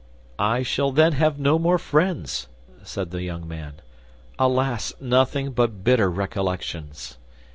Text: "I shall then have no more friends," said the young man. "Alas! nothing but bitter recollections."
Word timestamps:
"I 0.39 0.63
shall 0.63 0.91
then 0.91 1.11
have 1.13 1.37
no 1.37 1.59
more 1.59 1.77
friends," 1.77 2.47
said 2.81 3.11
the 3.11 3.21
young 3.21 3.47
man. 3.47 3.73
"Alas! 4.39 4.93
nothing 4.99 5.51
but 5.51 5.83
bitter 5.83 6.09
recollections." 6.09 7.19